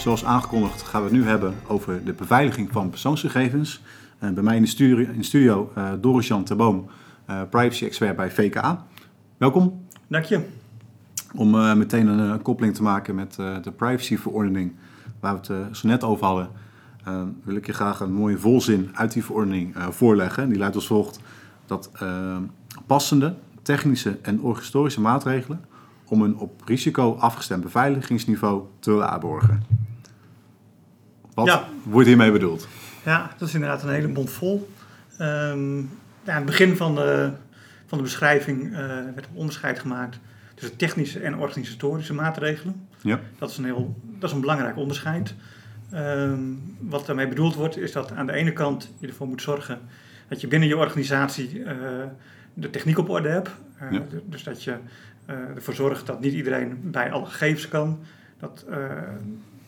Zoals 0.06 0.24
aangekondigd 0.24 0.82
gaan 0.82 1.02
we 1.02 1.08
het 1.08 1.16
nu 1.16 1.24
hebben 1.24 1.54
over 1.66 2.04
de 2.04 2.12
beveiliging 2.12 2.72
van 2.72 2.90
persoonsgegevens. 2.90 3.82
Uh, 4.20 4.30
bij 4.30 4.42
mij 4.42 4.56
in 4.56 4.62
de 4.62 4.68
studio, 4.68 4.96
in 4.96 5.18
de 5.18 5.24
studio 5.24 5.72
uh, 5.78 5.92
Doris 6.00 6.26
Jan 6.26 6.44
Terboom, 6.44 6.86
uh, 7.30 7.40
privacy 7.50 7.84
expert 7.84 8.16
bij 8.16 8.30
VKA. 8.30 8.86
Welkom. 9.36 9.84
Dank 10.06 10.24
je. 10.24 10.40
Om 11.34 11.54
uh, 11.54 11.74
meteen 11.74 12.06
een 12.06 12.42
koppeling 12.42 12.74
te 12.74 12.82
maken 12.82 13.14
met 13.14 13.34
de 13.34 13.72
privacyverordening, 13.76 14.72
waar 15.20 15.40
we 15.40 15.52
het 15.52 15.76
zo 15.76 15.88
net 15.88 16.04
over 16.04 16.26
hadden, 16.26 16.48
wil 17.44 17.56
ik 17.56 17.66
je 17.66 17.72
graag 17.72 18.00
een 18.00 18.12
mooie 18.12 18.38
volzin 18.38 18.90
uit 18.94 19.12
die 19.12 19.24
verordening 19.24 19.74
voorleggen. 19.90 20.48
Die 20.48 20.58
luidt 20.58 20.74
als 20.74 20.86
volgt: 20.86 21.20
dat 21.66 21.90
passende 22.86 23.34
technische 23.62 24.18
en 24.22 24.40
organisatorische 24.40 25.00
maatregelen 25.00 25.64
om 26.04 26.22
een 26.22 26.36
op 26.36 26.62
risico 26.64 27.14
afgestemd 27.14 27.62
beveiligingsniveau 27.62 28.62
te 28.78 28.90
waarborgen. 28.90 29.62
Wat 31.34 31.46
Ja. 31.46 31.68
wordt 31.82 32.06
hiermee 32.08 32.32
bedoeld? 32.32 32.68
Ja, 33.04 33.30
dat 33.38 33.48
is 33.48 33.54
inderdaad 33.54 33.82
een 33.82 33.88
hele 33.88 34.08
mond 34.08 34.30
vol. 34.30 34.70
Ehm, 35.18 35.76
ja, 35.78 36.32
aan 36.32 36.36
het 36.36 36.44
begin 36.44 36.76
van 36.76 36.94
de, 36.94 37.30
van 37.86 37.98
de 37.98 38.04
beschrijving 38.04 38.64
eh, 38.72 38.78
werd 39.14 39.26
een 39.30 39.34
onderscheid 39.36 39.78
gemaakt 39.78 40.18
tussen 40.54 40.76
technische 40.76 41.20
en 41.20 41.38
organisatorische 41.38 42.14
maatregelen. 42.14 42.86
Ja. 43.00 43.20
Dat 43.38 43.50
is 43.50 43.58
een, 43.58 43.64
heel, 43.64 43.96
dat 44.02 44.28
is 44.28 44.34
een 44.34 44.40
belangrijk 44.40 44.76
onderscheid. 44.76 45.34
Ehm, 45.90 46.40
wat 46.78 47.06
daarmee 47.06 47.28
bedoeld 47.28 47.54
wordt, 47.54 47.76
is 47.76 47.92
dat 47.92 48.12
aan 48.12 48.26
de 48.26 48.32
ene 48.32 48.52
kant 48.52 48.92
je 48.98 49.06
ervoor 49.06 49.26
moet 49.26 49.42
zorgen 49.42 49.80
dat 50.28 50.40
je 50.40 50.46
binnen 50.46 50.68
je 50.68 50.76
organisatie 50.76 51.64
eh, 51.64 51.76
de 52.54 52.70
techniek 52.70 52.98
op 52.98 53.08
orde 53.08 53.28
hebt. 53.28 53.50
Eh, 53.78 53.92
Ja. 53.92 54.02
Dus 54.24 54.44
dat 54.44 54.64
je 54.64 54.76
eh, 55.26 55.36
ervoor 55.54 55.74
zorgt 55.74 56.06
dat 56.06 56.20
niet 56.20 56.32
iedereen 56.32 56.78
bij 56.82 57.10
alle 57.10 57.26
gegevens 57.26 57.68
kan. 57.68 57.98
Dat, 58.38 58.64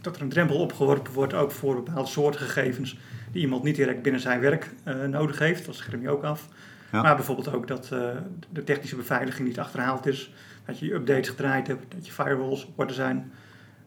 dat 0.01 0.17
er 0.17 0.23
een 0.23 0.29
drempel 0.29 0.57
opgeworpen 0.57 1.13
wordt, 1.13 1.35
ook 1.35 1.51
voor 1.51 1.75
bepaalde 1.75 2.09
soorten 2.09 2.41
gegevens 2.41 2.99
die 3.33 3.43
iemand 3.43 3.63
niet 3.63 3.77
direct 3.77 4.03
binnen 4.03 4.21
zijn 4.21 4.41
werk 4.41 4.71
nodig 5.11 5.39
heeft. 5.39 5.67
Dat 5.67 5.75
scherm 5.75 6.03
je 6.03 6.11
ook 6.11 6.23
af. 6.23 6.49
Ja. 6.93 7.03
Maar 7.03 7.17
bijvoorbeeld 7.17 7.53
ook 7.53 7.67
dat 7.67 7.89
de 8.53 8.65
technische 8.65 8.97
beveiliging 8.97 9.49
niet 9.49 9.59
achterhaald 9.59 10.07
is. 10.07 10.33
Dat 10.65 10.79
je 10.79 10.95
updates 10.95 11.29
gedraaid 11.29 11.67
hebt, 11.67 11.95
dat 11.95 12.07
je 12.07 12.13
firewalls 12.13 12.67
op 12.67 12.79
orde 12.79 12.93
zijn. 12.93 13.33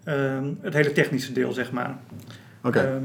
Ehm, 0.03 0.53
het 0.61 0.73
hele 0.73 0.91
technische 0.91 1.33
deel, 1.33 1.51
zeg 1.51 1.71
maar. 1.71 1.97
Oké. 2.63 2.79
Ehm, 2.79 3.03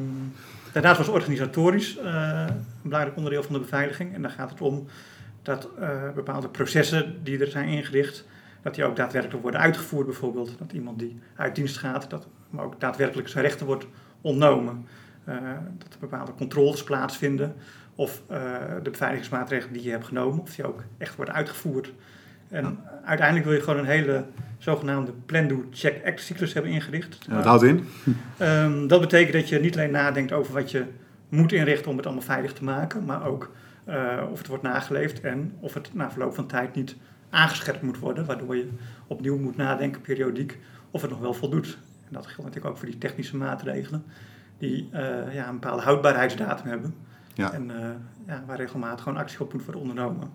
daarnaast 0.72 0.98
was 0.98 1.08
organisatorisch 1.08 1.96
eh, 1.96 2.04
een 2.46 2.64
belangrijk 2.82 3.16
onderdeel 3.16 3.42
van 3.42 3.52
de 3.52 3.60
beveiliging. 3.60 4.14
En 4.14 4.22
daar 4.22 4.30
gaat 4.30 4.50
het 4.50 4.60
om 4.60 4.86
dat 5.42 5.68
eh, 5.78 6.12
bepaalde 6.14 6.48
processen 6.48 7.20
die 7.22 7.38
er 7.38 7.46
zijn 7.46 7.68
ingericht, 7.68 8.24
dat 8.62 8.74
die 8.74 8.84
ook 8.84 8.96
daadwerkelijk 8.96 9.42
worden 9.42 9.60
uitgevoerd 9.60 10.06
bijvoorbeeld. 10.06 10.58
Dat 10.58 10.72
iemand 10.72 10.98
die 10.98 11.18
uit 11.36 11.54
dienst 11.54 11.76
gaat, 11.76 12.10
dat 12.10 12.26
maar 12.50 12.64
ook 12.64 12.80
daadwerkelijk 12.80 13.28
zijn 13.28 13.44
rechten 13.44 13.66
wordt 13.66 13.86
ontnomen. 14.20 14.86
Eh, 15.24 15.34
dat 15.78 15.92
er 15.92 15.98
bepaalde 16.00 16.34
controles 16.34 16.84
plaatsvinden 16.84 17.54
of 17.94 18.22
de 18.82 18.90
beveiligingsmaatregelen 18.90 19.72
die 19.72 19.82
je 19.82 19.90
hebt 19.90 20.04
genomen, 20.04 20.40
of 20.40 20.54
die 20.54 20.66
ook 20.66 20.82
echt 20.98 21.16
worden 21.16 21.34
uitgevoerd. 21.34 21.92
En 22.48 22.78
uiteindelijk 23.04 23.46
wil 23.46 23.56
je 23.56 23.62
gewoon 23.62 23.78
een 23.78 23.84
hele 23.86 24.24
zogenaamde 24.58 25.12
plan-do-check-act 25.26 26.20
cyclus 26.20 26.52
hebben 26.52 26.72
ingericht. 26.72 27.18
Ja, 27.28 27.34
dat 27.34 27.44
houdt 27.44 27.62
in. 27.62 27.84
Ehm, 28.38 28.86
dat 28.86 29.00
betekent 29.00 29.32
dat 29.32 29.48
je 29.48 29.60
niet 29.60 29.76
alleen 29.76 29.90
nadenkt 29.90 30.32
over 30.32 30.52
wat 30.54 30.70
je 30.70 30.84
moet 31.28 31.52
inrichten 31.52 31.90
om 31.90 31.96
het 31.96 32.06
allemaal 32.06 32.24
veilig 32.24 32.52
te 32.52 32.64
maken, 32.64 33.04
maar 33.04 33.26
ook 33.26 33.50
eh, 33.84 34.22
of 34.30 34.38
het 34.38 34.46
wordt 34.46 34.62
nageleefd 34.62 35.20
en 35.20 35.52
of 35.60 35.74
het 35.74 35.94
na 35.94 36.10
verloop 36.10 36.34
van 36.34 36.46
tijd 36.46 36.74
niet 36.74 36.96
aangescherpt 37.30 37.82
moet 37.82 37.98
worden, 37.98 38.26
waardoor 38.26 38.56
je 38.56 38.68
opnieuw 39.06 39.38
moet 39.38 39.56
nadenken 39.56 40.00
periodiek 40.00 40.58
of 40.90 41.00
het 41.00 41.10
nog 41.10 41.20
wel 41.20 41.34
voldoet. 41.34 41.78
En 42.06 42.12
dat 42.12 42.26
geldt 42.26 42.42
natuurlijk 42.42 42.66
ook 42.66 42.76
voor 42.76 42.88
die 42.88 42.98
technische 42.98 43.36
maatregelen, 43.36 44.04
die 44.58 44.88
eh, 44.92 45.34
ja, 45.34 45.48
een 45.48 45.58
bepaalde 45.58 45.82
houdbaarheidsdatum 45.82 46.68
hebben 46.68 46.94
Ja. 47.34 47.52
en 47.52 47.70
eh, 47.70 47.88
ja, 48.26 48.42
waar 48.46 48.56
regelmatig 48.56 49.02
gewoon 49.02 49.18
actie 49.18 49.40
op 49.40 49.52
moet 49.52 49.64
worden 49.64 49.82
ondernomen. 49.82 50.30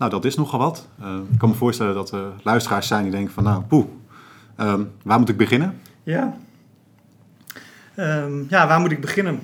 Nou, 0.00 0.12
dat 0.12 0.24
is 0.24 0.36
nogal 0.36 0.58
wat. 0.58 0.88
Eh, 1.00 1.16
ik 1.32 1.38
kan 1.38 1.48
me 1.48 1.54
voorstellen 1.54 1.94
dat 1.94 2.12
er 2.12 2.32
luisteraars 2.42 2.86
zijn 2.86 3.02
die 3.02 3.12
denken 3.12 3.32
van, 3.32 3.44
nou, 3.44 3.62
poeh, 3.62 3.86
ehm, 4.56 4.84
waar 5.02 5.18
moet 5.18 5.28
ik 5.28 5.36
beginnen? 5.36 5.80
Ja. 6.02 6.36
Ehm, 7.94 8.42
ja, 8.48 8.66
waar 8.66 8.80
moet 8.80 8.90
ik 8.90 9.00
beginnen? 9.00 9.40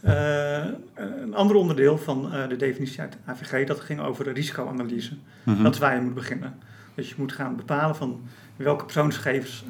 Eh, 0.00 0.64
een 0.94 1.34
ander 1.34 1.56
onderdeel 1.56 1.98
van 1.98 2.32
eh, 2.32 2.48
de 2.48 2.56
definitie 2.56 3.00
uit 3.00 3.16
AVG, 3.24 3.66
dat 3.66 3.80
ging 3.80 4.00
over 4.00 4.24
de 4.24 4.30
risicoanalyse. 4.30 5.16
Mhm. 5.42 5.62
Dat 5.62 5.74
is 5.74 5.80
waar 5.80 5.94
je 5.94 6.00
moet 6.00 6.14
beginnen. 6.14 6.54
Dus 6.94 7.08
je 7.08 7.14
moet 7.18 7.32
gaan 7.32 7.56
bepalen 7.56 7.96
van 7.96 8.20
welke 8.56 8.84
persoonsgegevens 8.84 9.64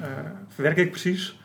verwerk 0.48 0.76
ik 0.76 0.90
precies. 0.90 1.38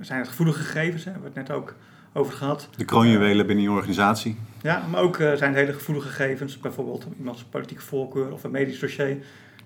Zijn 0.00 0.18
het 0.18 0.28
gevoelige 0.28 0.62
gegevens, 0.62 1.04
hè, 1.04 1.10
hebben 1.10 1.32
we 1.32 1.38
het 1.38 1.48
net 1.48 1.56
ook 1.56 1.74
over 2.18 2.32
gehad. 2.32 2.68
De 2.76 2.84
kroonjuwelen 2.84 3.46
binnen 3.46 3.64
je 3.64 3.70
organisatie. 3.70 4.38
Ja, 4.62 4.86
maar 4.90 5.00
ook 5.00 5.18
eh, 5.18 5.32
zijn 5.32 5.54
hele 5.54 5.72
gevoelige 5.72 6.08
gegevens, 6.08 6.58
bijvoorbeeld 6.58 7.06
iemands 7.18 7.44
politieke 7.44 7.82
voorkeur 7.82 8.32
of 8.32 8.44
een 8.44 8.50
medisch 8.50 8.78
dossier. 8.78 9.16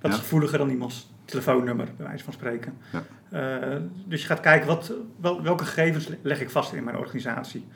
Dat 0.00 0.12
is 0.12 0.18
gevoeliger 0.18 0.58
dan 0.58 0.70
iemands 0.70 1.10
telefoonnummer, 1.24 1.88
bij 1.96 2.06
wijze 2.06 2.24
van 2.24 2.32
spreken. 2.32 2.74
Ja. 2.90 3.02
Eh, 3.30 3.76
dus 4.06 4.20
je 4.20 4.26
gaat 4.26 4.40
kijken, 4.40 4.66
wat, 4.66 4.92
wel, 5.20 5.42
welke 5.42 5.64
gegevens 5.64 6.08
leg 6.22 6.40
ik 6.40 6.50
vast 6.50 6.72
in 6.72 6.84
mijn 6.84 6.96
organisatie. 6.96 7.66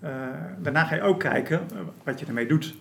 Eh, 0.00 0.10
daarna 0.58 0.84
ga 0.84 0.94
je 0.94 1.02
ook 1.02 1.20
kijken 1.20 1.60
wat 2.04 2.20
je 2.20 2.26
ermee 2.26 2.46
doet. 2.46 2.74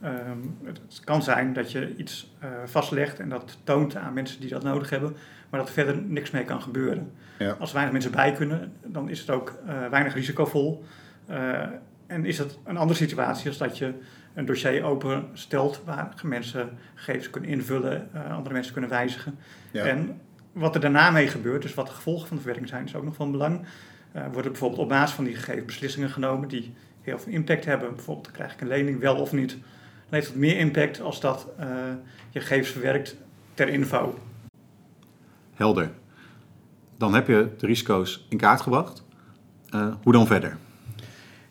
Ehm, 0.00 0.38
het 0.64 1.00
kan 1.04 1.22
zijn 1.22 1.52
dat 1.52 1.72
je 1.72 1.96
iets 1.96 2.34
eh, 2.38 2.48
vastlegt 2.64 3.20
en 3.20 3.28
dat 3.28 3.58
toont 3.64 3.96
aan 3.96 4.12
mensen 4.12 4.40
die 4.40 4.50
dat 4.50 4.62
nodig 4.62 4.90
hebben, 4.90 5.16
maar 5.50 5.60
dat 5.60 5.68
er 5.68 5.74
verder 5.74 5.96
niks 5.96 6.30
mee 6.30 6.44
kan 6.44 6.62
gebeuren. 6.62 7.12
Ja. 7.38 7.56
Als 7.58 7.68
er 7.68 7.74
weinig 7.74 7.92
mensen 7.92 8.12
bij 8.12 8.32
kunnen, 8.32 8.72
dan 8.84 9.08
is 9.08 9.20
het 9.20 9.30
ook 9.30 9.58
eh, 9.66 9.88
weinig 9.88 10.14
risicovol. 10.14 10.84
Eh, 11.26 11.60
en 12.06 12.24
is 12.24 12.38
het 12.38 12.58
een 12.64 12.76
andere 12.76 12.98
situatie 12.98 13.48
als 13.48 13.58
dat 13.58 13.78
je 13.78 13.94
een 14.34 14.44
dossier 14.44 14.82
openstelt 14.82 15.82
waar 15.84 16.14
mensen 16.22 16.70
gegevens 16.94 17.30
kunnen 17.30 17.50
invullen, 17.50 18.10
andere 18.30 18.54
mensen 18.54 18.72
kunnen 18.72 18.90
wijzigen. 18.90 19.38
Ja. 19.70 19.84
En 19.84 20.20
wat 20.52 20.74
er 20.74 20.80
daarna 20.80 21.10
mee 21.10 21.28
gebeurt, 21.28 21.62
dus 21.62 21.74
wat 21.74 21.86
de 21.86 21.92
gevolgen 21.92 22.28
van 22.28 22.36
de 22.36 22.42
verwerking 22.42 22.70
zijn, 22.70 22.84
is 22.84 22.94
ook 22.94 23.04
nog 23.04 23.14
van 23.14 23.30
belang. 23.30 23.60
Worden 24.12 24.50
bijvoorbeeld 24.52 24.82
op 24.82 24.88
basis 24.88 25.14
van 25.14 25.24
die 25.24 25.34
gegevens 25.34 25.64
beslissingen 25.64 26.10
genomen 26.10 26.48
die 26.48 26.74
heel 27.02 27.18
veel 27.18 27.32
impact 27.32 27.64
hebben. 27.64 27.94
Bijvoorbeeld, 27.94 28.30
krijg 28.30 28.52
ik 28.52 28.60
een 28.60 28.68
lening 28.68 29.00
wel 29.00 29.16
of 29.16 29.32
niet? 29.32 29.58
Dan 30.08 30.18
heeft 30.18 30.26
het 30.26 30.36
meer 30.36 30.58
impact 30.58 31.00
als 31.00 31.20
dat 31.20 31.48
eh, 31.58 31.68
je 32.30 32.40
gegevens 32.40 32.68
verwerkt 32.68 33.16
ter 33.54 33.68
info. 33.68 34.18
Helder. 35.54 35.90
Dan 36.98 37.14
heb 37.14 37.26
je 37.26 37.48
de 37.58 37.66
risico's 37.66 38.26
in 38.28 38.38
kaart 38.38 38.60
gebracht. 38.60 39.04
Eh, 39.70 39.94
hoe 40.02 40.12
dan 40.12 40.26
verder? 40.26 40.56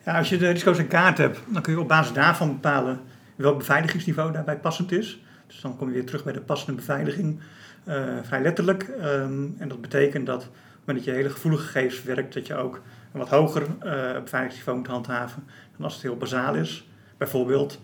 Ja, 0.05 0.17
als 0.17 0.29
je 0.29 0.37
de 0.37 0.49
risico's 0.49 0.77
in 0.77 0.87
kaart 0.87 1.17
hebt, 1.17 1.39
dan 1.47 1.61
kun 1.61 1.73
je 1.73 1.79
op 1.79 1.87
basis 1.87 2.13
daarvan 2.13 2.47
bepalen 2.47 2.99
welk 3.35 3.57
beveiligingsniveau 3.57 4.31
daarbij 4.31 4.59
passend 4.59 4.91
is. 4.91 5.23
Dus 5.47 5.61
dan 5.61 5.77
kom 5.77 5.87
je 5.87 5.93
weer 5.93 6.05
terug 6.05 6.23
bij 6.23 6.33
de 6.33 6.41
passende 6.41 6.73
beveiliging, 6.75 7.39
eh, 7.83 8.03
vrij 8.23 8.41
letterlijk. 8.41 8.83
Ehm, 8.83 9.47
en 9.57 9.67
dat 9.67 9.81
betekent 9.81 10.25
dat 10.25 10.49
wanneer 10.83 11.03
je 11.03 11.11
hele 11.11 11.29
gevoelige 11.29 11.63
gegevens 11.63 11.95
verwerkt, 11.95 12.33
dat 12.33 12.47
je 12.47 12.55
ook 12.55 12.81
een 13.11 13.19
wat 13.19 13.29
hoger 13.29 13.77
beveiligingsniveau 14.23 14.77
moet 14.77 14.87
handhaven 14.87 15.43
dan 15.75 15.85
als 15.85 15.93
het 15.93 16.03
heel 16.03 16.17
bazaal 16.17 16.55
is. 16.55 16.87
Bijvoorbeeld 17.17 17.79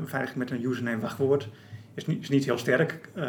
beveiliging 0.00 0.38
met 0.38 0.50
een 0.50 0.64
username 0.64 1.00
wachtwoord 1.00 1.48
is 1.94 2.06
niet, 2.06 2.22
is 2.22 2.28
niet 2.28 2.44
heel 2.44 2.58
sterk, 2.58 3.08
eh, 3.14 3.24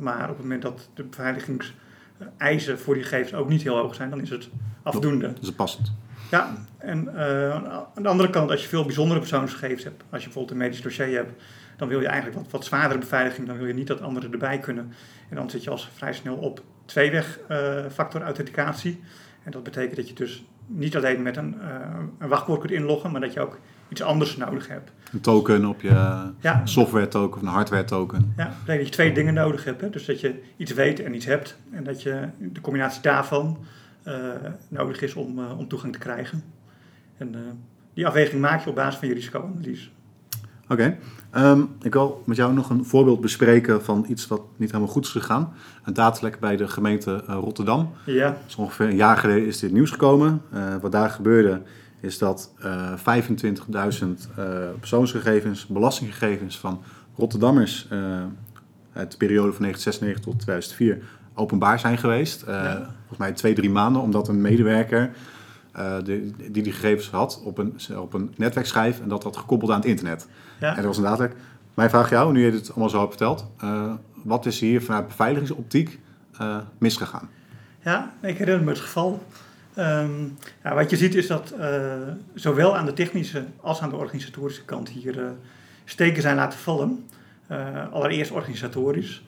maar 0.00 0.22
op 0.22 0.36
het 0.36 0.38
moment 0.38 0.62
dat 0.62 0.88
de 0.94 1.04
beveiligingseisen 1.04 2.78
voor 2.78 2.94
die 2.94 3.02
gegevens 3.02 3.34
ook 3.34 3.48
niet 3.48 3.62
heel 3.62 3.76
hoog 3.76 3.94
zijn, 3.94 4.10
dan 4.10 4.20
is 4.20 4.30
het 4.30 4.48
afdoende. 4.82 5.32
Dus 5.32 5.46
het 5.46 5.56
passend. 5.56 5.92
Ja, 6.30 6.54
en 6.78 7.16
eh, 7.16 7.54
aan 7.94 8.02
de 8.02 8.08
andere 8.08 8.30
kant, 8.30 8.50
als 8.50 8.62
je 8.62 8.68
veel 8.68 8.84
bijzondere 8.84 9.20
persoonsgegevens 9.20 9.84
hebt, 9.84 10.02
als 10.10 10.20
je 10.20 10.26
bijvoorbeeld 10.26 10.50
een 10.50 10.66
medisch 10.66 10.82
dossier 10.82 11.16
hebt, 11.16 11.42
dan 11.76 11.88
wil 11.88 12.00
je 12.00 12.06
eigenlijk 12.06 12.36
wat, 12.36 12.50
wat 12.50 12.64
zwaardere 12.64 13.00
beveiliging, 13.00 13.46
dan 13.46 13.56
wil 13.56 13.66
je 13.66 13.74
niet 13.74 13.86
dat 13.86 14.00
anderen 14.00 14.32
erbij 14.32 14.58
kunnen. 14.58 14.92
En 15.28 15.36
dan 15.36 15.50
zit 15.50 15.64
je 15.64 15.70
als 15.70 15.90
vrij 15.94 16.12
snel 16.12 16.36
op 16.36 16.62
tweeweg 16.84 17.38
eh, 17.48 17.84
factor 17.92 18.22
authenticatie. 18.22 19.00
En 19.42 19.50
dat 19.50 19.62
betekent 19.62 19.96
dat 19.96 20.08
je 20.08 20.14
dus 20.14 20.44
niet 20.66 20.96
alleen 20.96 21.22
met 21.22 21.36
een, 21.36 21.60
eh, 21.60 21.98
een 22.18 22.28
wachtwoord 22.28 22.60
kunt 22.60 22.72
inloggen, 22.72 23.10
maar 23.10 23.20
dat 23.20 23.32
je 23.32 23.40
ook 23.40 23.58
iets 23.88 24.02
anders 24.02 24.36
nodig 24.36 24.68
hebt. 24.68 24.90
Een 25.12 25.20
token 25.20 25.64
op 25.66 25.80
je 25.80 26.30
Ja, 26.40 26.60
software 26.64 27.08
token 27.08 27.36
of 27.36 27.42
een 27.46 27.52
hardware 27.52 27.84
token. 27.84 28.32
ja, 28.36 28.44
dat 28.44 28.52
betekent 28.58 28.76
dat 28.78 28.86
je 28.86 28.92
twee 28.92 29.12
dingen 29.12 29.34
nodig 29.34 29.64
hebt. 29.64 29.80
Hè? 29.80 29.90
Dus 29.90 30.04
dat 30.04 30.20
je 30.20 30.42
iets 30.56 30.72
weet 30.72 31.00
en 31.00 31.14
iets 31.14 31.24
hebt. 31.24 31.56
En 31.70 31.84
dat 31.84 32.02
je 32.02 32.28
de 32.38 32.60
combinatie 32.60 33.02
daarvan 33.02 33.58
eh, 34.02 34.14
nodig 34.68 35.00
is 35.02 35.14
om, 35.14 35.38
eh, 35.38 35.58
om 35.58 35.68
toegang 35.68 35.92
te 35.92 35.98
krijgen. 35.98 36.42
En 37.16 37.34
eh, 37.34 37.40
die 37.94 38.06
afweging 38.06 38.40
maak 38.40 38.62
je 38.62 38.68
op 38.68 38.74
basis 38.74 38.98
van 38.98 39.08
je 39.08 39.14
risicoanalyse. 39.14 39.88
Oké. 40.68 40.96
Ehm, 41.30 41.60
ik 41.82 41.92
wil 41.92 42.22
met 42.26 42.36
jou 42.36 42.52
nog 42.54 42.70
een 42.70 42.84
voorbeeld 42.84 43.20
bespreken 43.20 43.84
van 43.84 44.04
iets 44.08 44.26
wat 44.26 44.40
niet 44.56 44.70
helemaal 44.70 44.92
goed 44.92 45.04
is 45.04 45.10
gegaan. 45.10 45.52
Een 45.84 45.94
datalek 45.94 46.40
bij 46.40 46.56
de 46.56 46.68
gemeente 46.68 47.16
Rotterdam. 47.26 47.90
Ja, 48.04 48.36
Dus 48.44 48.56
ongeveer 48.56 48.86
een 48.86 48.96
jaar 48.96 49.16
geleden 49.16 49.46
is 49.46 49.58
dit 49.58 49.72
nieuws 49.72 49.90
gekomen. 49.90 50.42
Wat 50.80 50.92
daar 50.92 51.10
gebeurde 51.10 51.62
is 52.00 52.18
dat 52.18 52.52
eh 52.58 52.92
25.000 52.92 53.02
eh, 54.36 54.46
persoonsgegevens, 54.78 55.66
belastinggegevens 55.66 56.58
van 56.58 56.82
Rotterdammers 57.16 57.86
eh, 57.90 57.98
uit 58.92 59.10
de 59.10 59.16
periode 59.16 59.52
van 59.52 59.62
1996 59.62 60.24
tot 60.24 60.40
2004 60.40 61.02
openbaar 61.34 61.78
zijn 61.78 61.98
geweest. 61.98 62.44
Ja. 62.46 62.74
Volgens 62.98 63.18
mij 63.18 63.32
twee, 63.32 63.54
drie 63.54 63.70
maanden, 63.70 64.02
omdat 64.02 64.28
een 64.28 64.40
medewerker 64.40 65.10
de, 66.04 66.30
die 66.50 66.62
die 66.62 66.72
gegevens 66.72 67.10
had 67.10 67.40
op 67.44 67.58
een, 67.58 67.76
op 67.96 68.12
een 68.12 68.34
netwerkschijf 68.36 69.00
en 69.00 69.08
dat 69.08 69.22
had 69.22 69.36
gekoppeld 69.36 69.70
aan 69.70 69.76
het 69.76 69.86
internet. 69.86 70.28
ja. 70.60 70.68
En 70.68 70.76
dat 70.76 70.84
was 70.84 70.96
inderdaad... 70.96 71.30
Mijn 71.74 71.90
vraag 71.90 72.04
aan 72.04 72.18
jou, 72.18 72.32
nu 72.32 72.44
je 72.44 72.50
dit 72.50 72.70
allemaal 72.70 72.88
zo 72.88 72.98
hebt 72.98 73.16
verteld. 73.16 73.46
wat 74.24 74.46
is 74.46 74.60
hier 74.60 74.82
vanuit 74.82 75.06
beveiligingsoptiek 75.06 76.00
uh, 76.40 76.56
misgegaan? 76.78 77.28
Ja, 77.84 78.12
ik 78.22 78.38
herinner 78.38 78.64
me 78.64 78.70
het 78.70 78.80
geval. 78.80 79.22
Um, 79.78 80.38
ja, 80.62 80.74
wat 80.74 80.90
je 80.90 80.96
ziet 80.96 81.14
is 81.14 81.26
dat 81.26 81.54
uh, 81.58 81.96
zowel 82.34 82.76
aan 82.76 82.86
de 82.86 82.92
technische 82.92 83.44
als 83.60 83.80
aan 83.80 83.90
de 83.90 83.96
organisatorische 83.96 84.64
kant 84.64 84.88
hier 84.88 85.18
uh, 85.18 85.28
steken 85.84 86.22
zijn 86.22 86.36
laten 86.36 86.58
vallen. 86.58 87.08
allereerst 87.90 88.30
organisatorisch. 88.30 89.24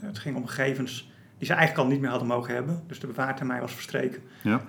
het 0.00 0.18
ging 0.18 0.36
om 0.36 0.46
gegevens 0.46 1.10
die 1.38 1.46
ze 1.46 1.52
eigenlijk 1.52 1.86
al 1.86 1.92
niet 1.92 2.00
meer 2.00 2.10
hadden 2.10 2.28
mogen 2.28 2.54
hebben. 2.54 2.82
Dus 2.86 3.00
de 3.00 3.06
bewaartermijn 3.06 3.60
was 3.60 3.72
verstreken. 3.72 4.22
Ja. 4.40 4.60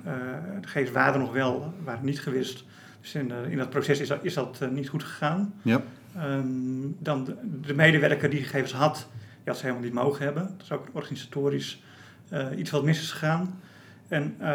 de 0.61 0.67
gegevens 0.67 0.91
waren 0.91 1.13
er 1.13 1.19
nog 1.19 1.33
wel, 1.33 1.73
waren 1.83 2.05
niet 2.05 2.21
gewist. 2.21 2.65
Dus 3.01 3.15
in, 3.15 3.31
in 3.49 3.57
dat 3.57 3.69
proces 3.69 3.99
is 3.99 4.07
dat, 4.07 4.19
is 4.21 4.33
dat 4.33 4.71
niet 4.71 4.89
goed 4.89 5.03
gegaan. 5.03 5.53
Ja. 5.61 5.81
Um, 6.17 6.95
dan 6.99 7.23
de, 7.23 7.35
de, 7.61 7.73
medewerker 7.73 8.29
die 8.29 8.43
gegevens 8.43 8.73
had, 8.73 9.07
die 9.19 9.43
had 9.45 9.57
ze 9.57 9.61
helemaal 9.61 9.83
niet 9.83 9.93
mogen 9.93 10.25
hebben. 10.25 10.43
Dat 10.43 10.65
is 10.65 10.71
ook 10.71 10.87
organisatorisch 10.91 11.83
iets 12.55 12.71
wat 12.71 12.83
mis 12.83 13.01
is 13.01 13.11
gegaan. 13.11 13.59
En 14.13 14.36
uh, 14.41 14.48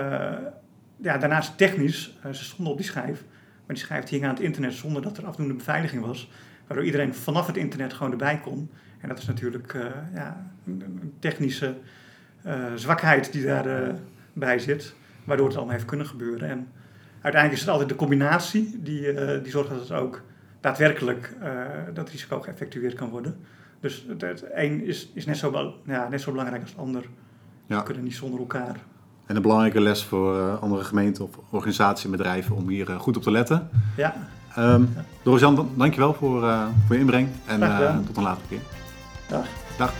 ja, 0.97 1.19
daarnaast 1.19 1.57
technisch, 1.59 2.19
uh, 2.27 2.33
ze 2.33 2.45
stonden 2.45 2.73
op 2.73 2.79
die 2.79 2.87
schijf, 2.87 3.25
maar 3.67 3.77
die 3.77 3.85
schijf 3.85 4.09
hing 4.09 4.25
aan 4.25 4.31
het 4.35 4.41
internet 4.41 4.73
zonder 4.73 5.03
dat 5.03 5.17
er 5.17 5.27
afdoende 5.27 5.55
beveiliging 5.55 6.05
was. 6.07 6.31
Waardoor 6.67 6.87
iedereen 6.87 7.15
vanaf 7.15 7.47
het 7.47 7.57
internet 7.57 7.93
gewoon 7.93 8.13
erbij 8.13 8.41
kon. 8.41 8.71
En 9.01 9.09
dat 9.09 9.19
is 9.19 9.27
natuurlijk 9.27 9.77
ja, 10.15 10.51
een 10.67 11.15
technische 11.19 11.75
zwakheid 12.75 13.33
die 13.33 13.45
daarbij 13.45 14.59
zit, 14.59 14.95
waardoor 15.25 15.47
het 15.47 15.57
allemaal 15.57 15.75
heeft 15.75 15.87
kunnen 15.87 16.07
gebeuren. 16.07 16.49
En 16.49 16.69
uiteindelijk 17.13 17.53
is 17.53 17.61
het 17.61 17.69
altijd 17.69 17.89
de 17.89 17.95
combinatie 17.95 18.83
die, 18.83 19.15
die 19.43 19.51
zorgt 19.51 19.71
dat 19.71 19.81
het 19.81 19.93
ook 19.93 20.23
daadwerkelijk 20.61 21.37
dat 21.95 22.11
risico 22.11 22.41
geëffectueerd 22.41 22.95
kan 22.95 23.09
worden. 23.09 23.37
Dus 23.81 24.07
het, 24.09 24.21
het 24.21 24.45
een 24.53 24.85
is, 24.85 25.11
is 25.15 25.27
net, 25.27 25.37
zo, 25.37 25.75
ja, 25.87 26.09
net 26.09 26.21
zo 26.21 26.31
belangrijk 26.31 26.63
als 26.63 26.71
het 26.71 26.81
ander. 26.81 27.05
Ja. 27.67 27.79
We 27.79 27.85
kunnen 27.85 28.05
niet 28.05 28.15
zonder 28.15 28.41
elkaar. 28.41 28.77
En 29.29 29.37
een 29.37 29.43
belangrijke 29.43 29.81
les 29.81 30.05
voor 30.05 30.37
uh, 30.37 30.63
andere 30.63 30.85
gemeenten 30.85 31.25
of 31.25 31.31
organisaties 31.51 32.05
en 32.05 32.11
bedrijven 32.11 32.57
om 32.57 32.69
hier 32.69 32.91
uh, 32.91 32.99
goed 32.99 33.17
op 33.17 33.23
te 33.23 33.31
letten. 33.31 33.69
Ja. 33.97 34.15
Um, 34.59 34.91
ja. 34.95 35.05
Doris-Jan, 35.23 35.71
dankjewel 35.75 36.15
voor, 36.15 36.45
uh, 36.45 36.63
voor 36.87 36.95
je 36.95 37.01
inbreng 37.01 37.29
en 37.47 37.61
tot 38.07 38.17
een 38.17 38.23
latere 38.23 38.47
keer. 38.49 38.61
Dag. 39.29 39.47
Dag. 39.79 39.93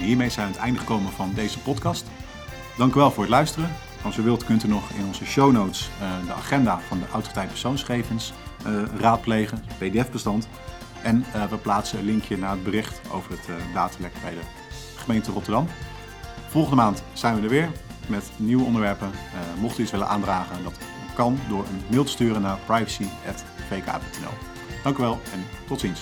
hiermee 0.00 0.30
zijn 0.30 0.46
we 0.46 0.52
aan 0.52 0.56
het 0.56 0.64
einde 0.64 0.78
gekomen 0.78 1.12
van 1.12 1.32
deze 1.34 1.58
podcast. 1.58 2.06
Dank 2.76 2.94
u 2.94 2.98
wel 2.98 3.10
voor 3.10 3.22
het 3.22 3.32
luisteren. 3.32 3.68
Als 4.02 4.16
u 4.16 4.22
wilt 4.22 4.44
kunt 4.44 4.64
u 4.64 4.68
nog 4.68 4.90
in 4.90 5.04
onze 5.06 5.24
show 5.24 5.52
notes 5.52 5.90
de 6.26 6.32
agenda 6.32 6.80
van 6.88 6.98
de 6.98 7.04
autoriteit 7.12 7.48
persoonsgegevens 7.48 8.32
raadplegen, 9.00 9.64
pdf-bestand. 9.78 10.48
En 11.04 11.24
uh, 11.36 11.44
we 11.44 11.56
plaatsen 11.56 11.98
een 11.98 12.04
linkje 12.04 12.38
naar 12.38 12.50
het 12.50 12.64
bericht 12.64 13.00
over 13.10 13.30
het 13.30 13.48
uh, 13.48 13.54
datalek 13.74 14.12
bij 14.22 14.30
de 14.30 14.40
gemeente 14.96 15.30
Rotterdam. 15.30 15.68
Volgende 16.48 16.76
maand 16.76 17.02
zijn 17.12 17.36
we 17.36 17.42
er 17.42 17.48
weer 17.48 17.70
met 18.06 18.30
nieuwe 18.36 18.64
onderwerpen. 18.64 19.08
Uh, 19.08 19.60
mocht 19.60 19.78
u 19.78 19.82
iets 19.82 19.90
willen 19.90 20.08
aandragen, 20.08 20.62
dat 20.62 20.78
kan 21.14 21.38
door 21.48 21.64
een 21.64 21.82
mail 21.90 22.04
te 22.04 22.10
sturen 22.10 22.42
naar 22.42 22.58
privacy.vk.nl. 22.66 24.32
Dank 24.82 24.98
u 24.98 25.02
wel 25.02 25.20
en 25.32 25.44
tot 25.66 25.80
ziens. 25.80 26.00